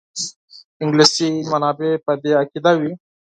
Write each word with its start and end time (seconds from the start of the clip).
انګلیسي 0.81 1.27
منابع 1.51 1.91
په 2.05 2.11
دې 2.21 2.31
عقیده 2.41 2.71
دي. 2.81 2.91